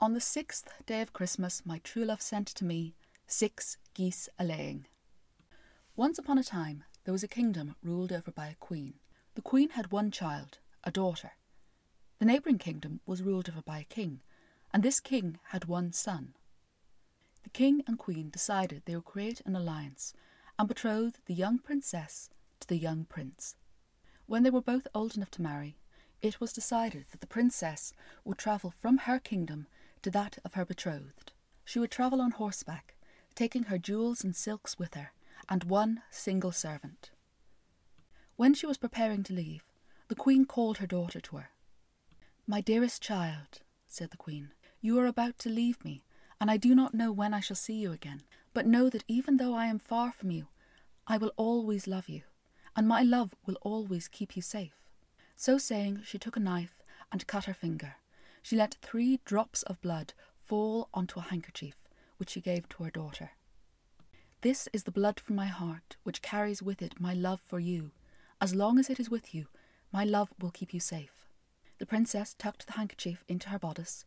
[0.00, 2.94] On the sixth day of Christmas, my true love sent to me
[3.26, 4.86] six geese a laying.
[5.96, 8.94] Once upon a time, there was a kingdom ruled over by a queen.
[9.34, 11.32] The queen had one child, a daughter.
[12.20, 14.20] The neighbouring kingdom was ruled over by a king,
[14.72, 16.34] and this king had one son.
[17.42, 20.14] The king and queen decided they would create an alliance
[20.60, 22.30] and betroth the young princess
[22.60, 23.56] to the young prince.
[24.26, 25.76] When they were both old enough to marry,
[26.22, 27.92] it was decided that the princess
[28.24, 29.66] would travel from her kingdom
[30.02, 31.32] to that of her betrothed.
[31.64, 32.94] She would travel on horseback,
[33.34, 35.12] taking her jewels and silks with her,
[35.48, 37.10] and one single servant.
[38.36, 39.64] When she was preparing to leave,
[40.08, 41.50] the queen called her daughter to her.
[42.46, 46.04] My dearest child, said the queen, you are about to leave me,
[46.40, 48.22] and I do not know when I shall see you again.
[48.54, 50.48] But know that even though I am far from you,
[51.06, 52.22] I will always love you,
[52.74, 54.74] and my love will always keep you safe.
[55.36, 57.96] So saying, she took a knife and cut her finger.
[58.48, 61.74] She let three drops of blood fall onto a handkerchief,
[62.16, 63.32] which she gave to her daughter.
[64.40, 67.90] This is the blood from my heart, which carries with it my love for you.
[68.40, 69.48] As long as it is with you,
[69.92, 71.28] my love will keep you safe.
[71.76, 74.06] The princess tucked the handkerchief into her bodice,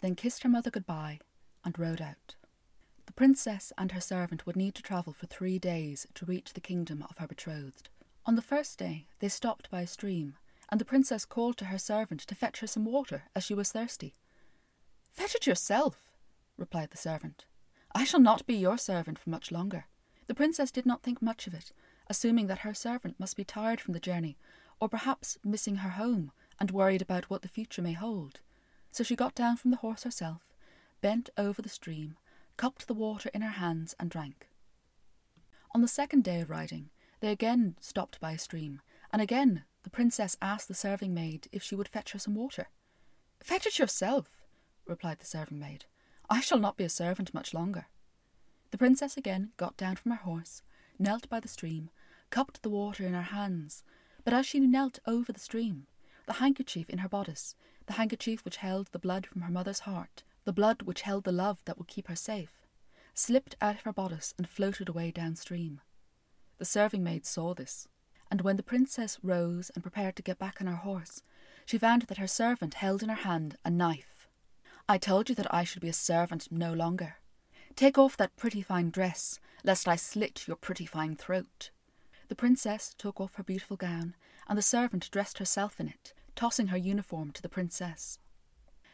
[0.00, 1.20] then kissed her mother good-bye
[1.62, 2.34] and rode out.
[3.04, 6.62] The princess and her servant would need to travel for three days to reach the
[6.62, 7.90] kingdom of her betrothed.
[8.24, 10.36] On the first day, they stopped by a stream,
[10.70, 13.70] and the princess called to her servant to fetch her some water, as she was
[13.70, 14.14] thirsty.
[15.12, 16.10] Fetch it yourself,
[16.56, 17.46] replied the servant.
[17.94, 19.86] I shall not be your servant for much longer.
[20.26, 21.72] The princess did not think much of it,
[22.08, 24.36] assuming that her servant must be tired from the journey,
[24.80, 28.40] or perhaps missing her home and worried about what the future may hold.
[28.90, 30.42] So she got down from the horse herself,
[31.00, 32.16] bent over the stream,
[32.56, 34.48] cupped the water in her hands, and drank.
[35.74, 38.80] On the second day of riding, they again stopped by a stream,
[39.12, 42.66] and again the princess asked the serving maid if she would fetch her some water.
[43.38, 44.42] Fetch it yourself,
[44.84, 45.84] replied the serving maid.
[46.28, 47.86] I shall not be a servant much longer.
[48.72, 50.64] The princess again got down from her horse,
[50.98, 51.90] knelt by the stream,
[52.30, 53.84] cupped the water in her hands,
[54.24, 55.86] but as she knelt over the stream,
[56.26, 57.54] the handkerchief in her bodice,
[57.86, 61.30] the handkerchief which held the blood from her mother's heart, the blood which held the
[61.30, 62.66] love that would keep her safe,
[63.14, 65.80] slipped out of her bodice and floated away downstream.
[66.58, 67.86] The serving maid saw this,
[68.30, 71.22] and when the princess rose and prepared to get back on her horse,
[71.64, 74.28] she found that her servant held in her hand a knife.
[74.88, 77.16] I told you that I should be a servant no longer.
[77.74, 81.70] Take off that pretty fine dress, lest I slit your pretty fine throat.
[82.28, 84.14] The princess took off her beautiful gown,
[84.48, 88.18] and the servant dressed herself in it, tossing her uniform to the princess.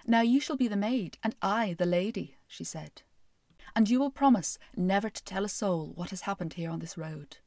[0.06, 3.02] Now you shall be the maid, and I the lady, she said.
[3.76, 6.98] And you will promise never to tell a soul what has happened here on this
[6.98, 7.38] road.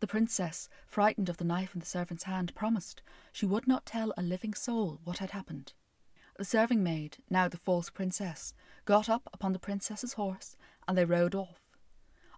[0.00, 4.12] The princess, frightened of the knife in the servant's hand, promised she would not tell
[4.16, 5.72] a living soul what had happened.
[6.36, 8.54] The serving maid, now the false princess,
[8.84, 10.56] got up upon the princess's horse,
[10.86, 11.60] and they rode off.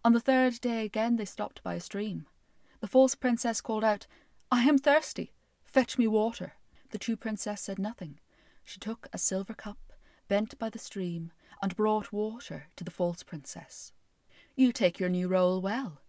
[0.03, 2.27] On the third day again they stopped by a stream.
[2.81, 4.07] The false princess called out,
[4.51, 5.35] I am thirsty.
[5.65, 6.55] Fetch me water.
[6.91, 8.19] The true princess said nothing.
[8.65, 9.93] She took a silver cup,
[10.29, 11.33] bent by the stream,
[11.63, 13.93] and brought water to the false princess.
[14.57, 16.01] You take your new role well.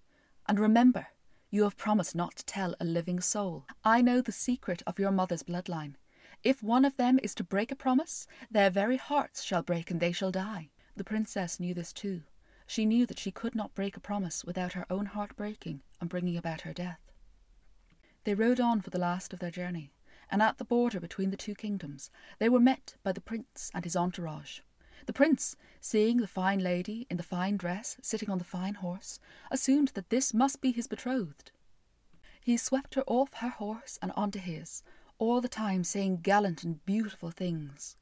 [0.47, 1.07] And remember,
[1.51, 3.65] you have promised not to tell a living soul.
[3.83, 5.95] I know the secret of your mother's bloodline.
[6.43, 9.99] If one of them is to break a promise, their very hearts shall break and
[9.99, 10.69] they shall die.
[10.95, 12.23] The princess knew this too.
[12.65, 16.09] She knew that she could not break a promise without her own heart breaking and
[16.09, 17.11] bringing about her death.
[18.23, 19.91] They rode on for the last of their journey,
[20.29, 22.09] and at the border between the two kingdoms
[22.39, 24.61] they were met by the prince and his entourage.
[25.05, 29.19] The prince, seeing the fine lady in the fine dress sitting on the fine horse,
[29.49, 31.51] assumed that this must be his betrothed.
[32.41, 34.83] He swept her off her horse and onto his,
[35.17, 37.95] all the time saying gallant and beautiful things.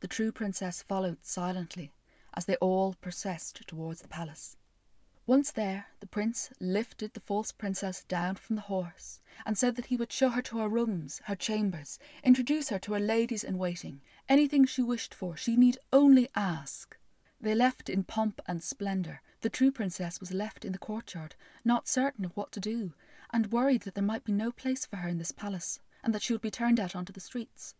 [0.00, 1.92] The true princess followed silently
[2.34, 4.56] as they all processed towards the palace.
[5.28, 9.86] Once there, the prince lifted the false princess down from the horse and said that
[9.86, 13.58] he would show her to her rooms, her chambers, introduce her to her ladies in
[13.58, 14.00] waiting.
[14.28, 16.96] Anything she wished for, she need only ask.
[17.40, 19.20] They left in pomp and splendour.
[19.40, 21.34] The true princess was left in the courtyard,
[21.64, 22.92] not certain of what to do,
[23.32, 26.22] and worried that there might be no place for her in this palace and that
[26.22, 27.74] she would be turned out onto the streets.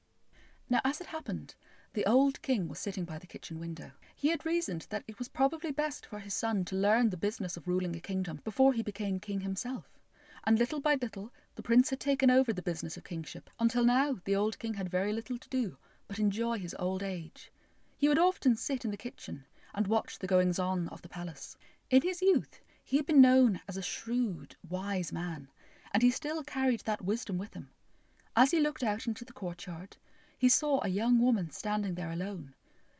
[0.69, 1.55] Now, as it happened,
[1.97, 3.91] the old king was sitting by the kitchen window.
[4.15, 7.57] He had reasoned that it was probably best for his son to learn the business
[7.57, 9.99] of ruling a kingdom before he became king himself.
[10.45, 14.19] And little by little, the prince had taken over the business of kingship, until now
[14.27, 17.51] the old king had very little to do but enjoy his old age.
[17.97, 21.57] He would often sit in the kitchen and watch the goings on of the palace.
[21.89, 25.49] In his youth, he had been known as a shrewd, wise man,
[25.95, 27.71] and he still carried that wisdom with him.
[28.37, 29.97] As he looked out into the courtyard,
[30.37, 32.55] he saw a young woman standing there alone.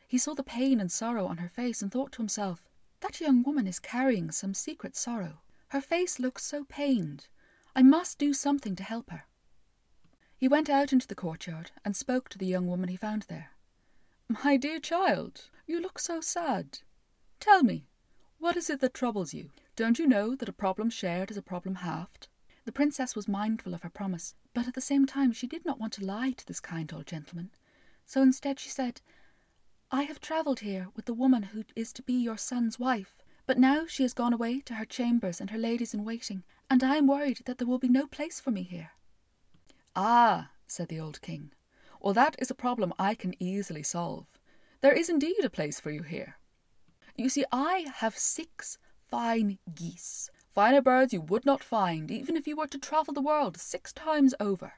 [0.07, 2.63] He saw the pain and sorrow on her face and thought to himself,
[3.01, 5.41] That young woman is carrying some secret sorrow.
[5.69, 7.27] Her face looks so pained.
[7.75, 9.25] I must do something to help her.
[10.37, 13.51] He went out into the courtyard and spoke to the young woman he found there.
[14.29, 16.79] My dear child, you look so sad.
[17.39, 17.87] Tell me,
[18.39, 19.51] what is it that troubles you?
[19.75, 22.27] Don't you know that a problem shared is a problem halved?
[22.65, 25.79] The princess was mindful of her promise, but at the same time she did not
[25.79, 27.51] want to lie to this kind old gentleman.
[28.07, 29.01] So instead she said,
[29.91, 33.59] I have travelled here with the woman who is to be your son's wife, but
[33.59, 36.95] now she has gone away to her chambers and her ladies in waiting, and I
[36.95, 38.93] am worried that there will be no place for me here.
[39.95, 41.51] Ah, said the old king,
[42.01, 44.25] well, that is a problem I can easily solve.
[44.81, 46.37] There is indeed a place for you here.
[47.15, 52.47] You see, I have six fine geese, finer birds you would not find, even if
[52.47, 54.73] you were to travel the world six times over.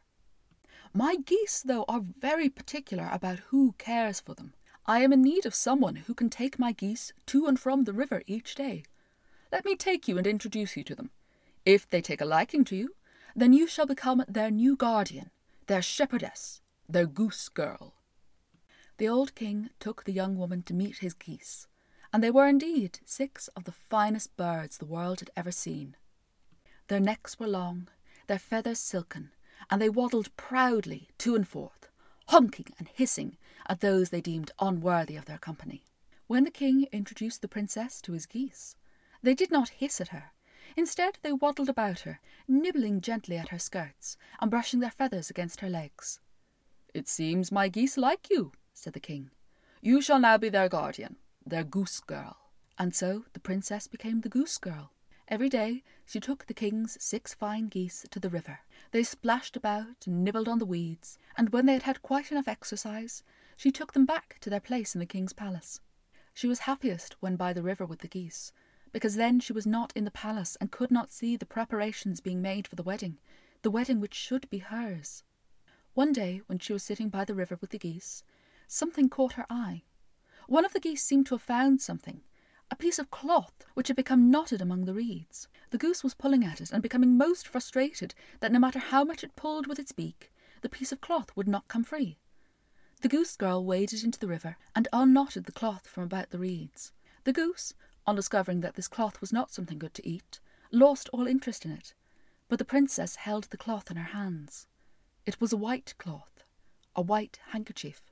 [0.93, 4.53] My geese, though, are very particular about who cares for them.
[4.85, 7.93] I am in need of someone who can take my geese to and from the
[7.93, 8.83] river each day.
[9.53, 11.11] Let me take you and introduce you to them.
[11.65, 12.89] If they take a liking to you,
[13.33, 15.31] then you shall become their new guardian,
[15.67, 16.59] their shepherdess,
[16.89, 17.93] their goose girl.
[18.97, 21.67] The old king took the young woman to meet his geese,
[22.11, 25.95] and they were indeed six of the finest birds the world had ever seen.
[26.87, 27.87] Their necks were long,
[28.27, 29.31] their feathers silken,
[29.69, 31.89] and they waddled proudly to and forth,
[32.27, 35.83] honking and hissing at those they deemed unworthy of their company.
[36.27, 38.75] When the king introduced the princess to his geese,
[39.21, 40.31] they did not hiss at her.
[40.75, 45.61] Instead, they waddled about her, nibbling gently at her skirts and brushing their feathers against
[45.61, 46.19] her legs.
[46.93, 49.31] It seems my geese like you, said the king.
[49.81, 51.17] You shall now be their guardian,
[51.49, 52.37] their goose girl.
[52.77, 54.91] And so the princess became the goose girl.
[55.27, 58.61] Every day she took the king's six fine geese to the river.
[58.91, 62.47] They splashed about and nibbled on the weeds, and when they had had quite enough
[62.47, 63.21] exercise,
[63.55, 65.81] she took them back to their place in the king's palace.
[66.33, 68.53] She was happiest when by the river with the geese,
[68.91, 72.41] because then she was not in the palace and could not see the preparations being
[72.41, 73.17] made for the wedding,
[73.61, 75.23] the wedding which should be hers.
[75.93, 78.23] One day, when she was sitting by the river with the geese,
[78.67, 79.83] something caught her eye.
[80.49, 82.21] One of the geese seemed to have found something,
[82.71, 85.47] a piece of cloth which had become knotted among the reeds.
[85.69, 89.23] The goose was pulling at it and becoming most frustrated that no matter how much
[89.23, 92.17] it pulled with its beak, the piece of cloth would not come free.
[93.01, 96.93] The goose girl waded into the river and unknotted the cloth from about the reeds.
[97.25, 97.75] The goose,
[98.07, 100.39] on discovering that this cloth was not something good to eat,
[100.71, 101.93] lost all interest in it,
[102.47, 104.65] but the princess held the cloth in her hands.
[105.27, 106.43] It was a white cloth,
[106.95, 108.08] a white handkerchief,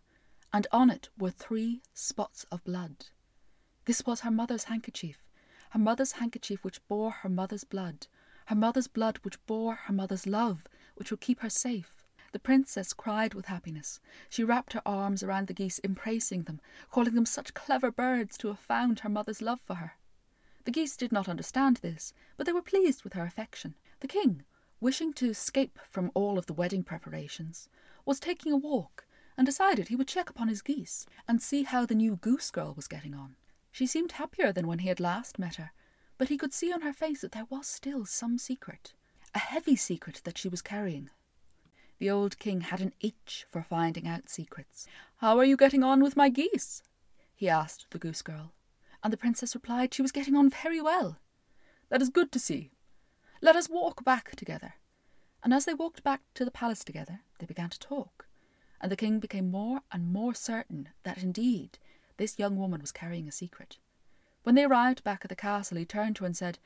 [0.53, 3.07] and on it were three spots of blood.
[3.85, 5.17] This was her mother's handkerchief,
[5.71, 8.07] her mother's handkerchief which bore her mother's blood,
[8.47, 10.63] her mother's blood which bore her mother's love,
[10.95, 12.03] which would keep her safe.
[12.33, 13.99] The princess cried with happiness.
[14.29, 16.61] She wrapped her arms around the geese, embracing them,
[16.91, 19.93] calling them such clever birds to have found her mother's love for her.
[20.65, 23.75] The geese did not understand this, but they were pleased with her affection.
[24.01, 24.43] The king,
[24.81, 27.69] wishing to escape from all of the wedding preparations,
[28.05, 29.06] was taking a walk
[29.37, 32.73] and decided he would check upon his geese and see how the new goose girl
[32.75, 33.35] was getting on.
[33.71, 35.71] She seemed happier than when he had last met her,
[36.17, 38.93] but he could see on her face that there was still some secret,
[39.35, 41.09] a heavy secret that she was carrying.
[41.99, 44.87] The old king had an itch for finding out secrets.
[45.17, 46.83] How are you getting on with my geese?
[47.35, 48.53] he asked the goose girl,
[49.03, 51.19] and the princess replied she was getting on very well.
[51.89, 52.71] That is good to see.
[53.41, 54.73] Let us walk back together.
[55.43, 58.26] And as they walked back to the palace together, they began to talk,
[58.81, 61.77] and the king became more and more certain that indeed
[62.17, 63.77] this young woman was carrying a secret.
[64.43, 66.59] When they arrived back at the castle, he turned to her and said,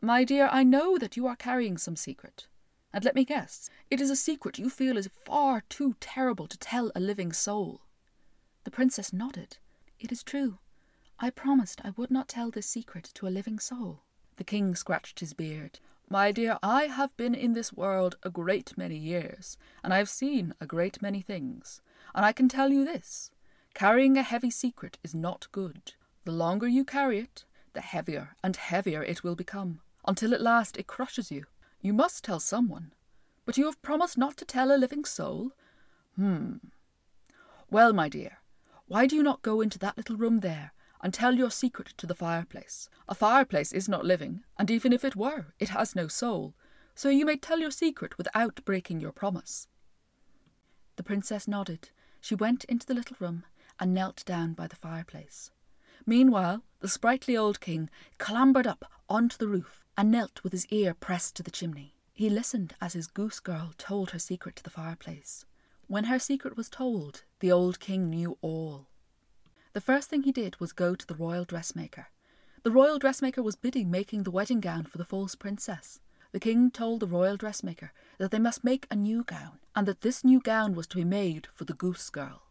[0.00, 2.46] My dear, I know that you are carrying some secret.
[2.92, 6.58] And let me guess, it is a secret you feel is far too terrible to
[6.58, 7.82] tell a living soul.
[8.64, 9.58] The princess nodded.
[9.98, 10.58] It is true.
[11.18, 14.02] I promised I would not tell this secret to a living soul.
[14.36, 15.80] The king scratched his beard.
[16.08, 20.08] My dear, I have been in this world a great many years, and I have
[20.08, 21.80] seen a great many things,
[22.14, 23.30] and I can tell you this
[23.74, 25.94] Carrying a heavy secret is not good.
[26.24, 30.76] The longer you carry it, the heavier and heavier it will become, until at last
[30.76, 31.46] it crushes you.
[31.80, 32.92] You must tell someone.
[33.46, 35.52] But you have promised not to tell a living soul?
[36.16, 36.56] Hmm.
[37.70, 38.38] Well, my dear,
[38.86, 40.72] why do you not go into that little room there
[41.04, 42.88] and tell your secret to the fireplace?
[43.10, 46.54] A fireplace is not living, and even if it were, it has no soul,
[46.94, 49.68] so you may tell your secret without breaking your promise.
[50.96, 51.90] The princess nodded.
[52.22, 53.44] She went into the little room
[53.78, 55.50] and knelt down by the fireplace.
[56.06, 60.94] Meanwhile, the sprightly old king clambered up onto the roof and knelt with his ear
[60.94, 61.96] pressed to the chimney.
[62.14, 65.44] He listened as his goose girl told her secret to the fireplace.
[65.86, 68.88] When her secret was told, the old king knew all.
[69.74, 72.06] The first thing he did was go to the royal dressmaker.
[72.62, 75.98] The royal dressmaker was busy making the wedding gown for the false princess.
[76.30, 80.02] The king told the royal dressmaker that they must make a new gown, and that
[80.02, 82.42] this new gown was to be made for the goose girl.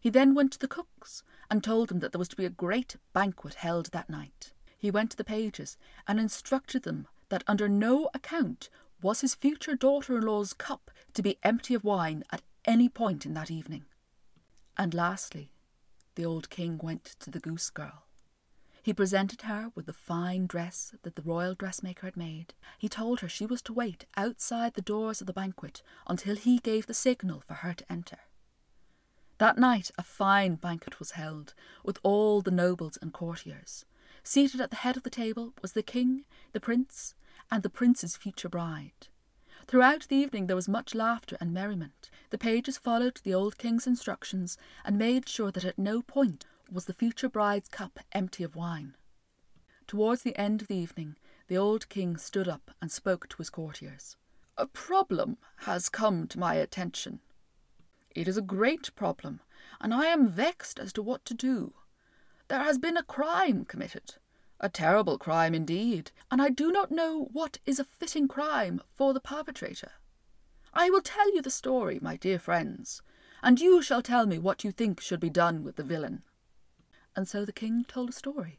[0.00, 2.50] He then went to the cooks and told them that there was to be a
[2.50, 4.54] great banquet held that night.
[4.78, 5.76] He went to the pages
[6.08, 8.70] and instructed them that under no account
[9.02, 13.26] was his future daughter in law's cup to be empty of wine at any point
[13.26, 13.84] in that evening.
[14.78, 15.50] And lastly,
[16.14, 18.04] the old king went to the goose girl.
[18.82, 22.52] He presented her with the fine dress that the royal dressmaker had made.
[22.78, 26.58] He told her she was to wait outside the doors of the banquet until he
[26.58, 28.18] gave the signal for her to enter.
[29.38, 33.86] That night a fine banquet was held, with all the nobles and courtiers.
[34.22, 37.14] Seated at the head of the table was the king, the prince,
[37.50, 39.08] and the prince's future bride.
[39.66, 42.10] Throughout the evening there was much laughter and merriment.
[42.30, 46.84] The pages followed the old king's instructions and made sure that at no point was
[46.84, 48.94] the future bride's cup empty of wine.
[49.86, 51.16] Towards the end of the evening,
[51.48, 54.16] the old king stood up and spoke to his courtiers.
[54.56, 57.20] A problem has come to my attention.
[58.14, 59.40] It is a great problem,
[59.80, 61.74] and I am vexed as to what to do.
[62.48, 64.16] There has been a crime committed,
[64.64, 69.12] a terrible crime indeed, and I do not know what is a fitting crime for
[69.12, 69.92] the perpetrator.
[70.72, 73.02] I will tell you the story, my dear friends,
[73.42, 76.22] and you shall tell me what you think should be done with the villain.
[77.14, 78.58] And so the king told a story,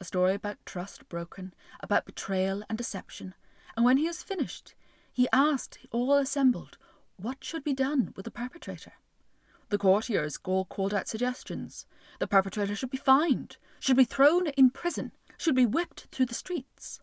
[0.00, 3.32] a story about trust broken, about betrayal and deception,
[3.76, 4.74] and when he has finished,
[5.12, 6.76] he asked all assembled
[7.16, 8.94] what should be done with the perpetrator.
[9.68, 11.86] The courtiers all called out suggestions.
[12.18, 16.34] The perpetrator should be fined, should be thrown in prison, should be whipped through the
[16.34, 17.00] streets.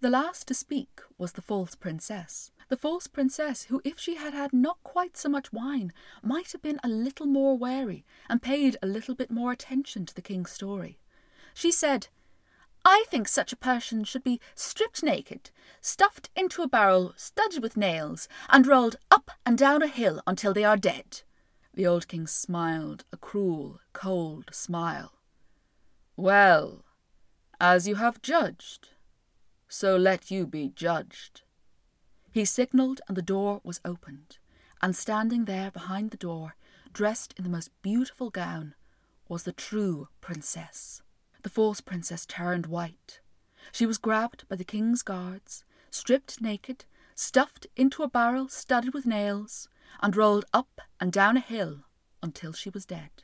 [0.00, 2.50] The last to speak was the false princess.
[2.68, 6.62] The false princess, who, if she had had not quite so much wine, might have
[6.62, 10.50] been a little more wary and paid a little bit more attention to the king's
[10.50, 10.98] story.
[11.54, 12.08] She said,
[12.84, 15.50] I think such a person should be stripped naked,
[15.80, 20.52] stuffed into a barrel studded with nails, and rolled up and down a hill until
[20.52, 21.22] they are dead.
[21.72, 25.14] The old king smiled a cruel, cold smile.
[26.16, 26.83] Well,
[27.66, 28.90] as you have judged,
[29.70, 31.40] so let you be judged.
[32.30, 34.36] He signalled, and the door was opened,
[34.82, 36.56] and standing there behind the door,
[36.92, 38.74] dressed in the most beautiful gown,
[39.30, 41.00] was the true princess.
[41.42, 43.20] The false princess turned white.
[43.72, 49.06] She was grabbed by the king's guards, stripped naked, stuffed into a barrel studded with
[49.06, 49.70] nails,
[50.02, 51.84] and rolled up and down a hill
[52.22, 53.23] until she was dead.